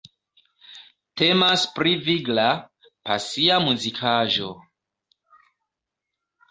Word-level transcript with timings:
Temas 1.21 1.65
pri 1.75 1.93
vigla, 2.07 2.47
pasia 3.11 3.61
muzikaĵo. 3.69 4.53